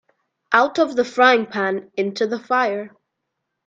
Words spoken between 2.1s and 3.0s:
the fire.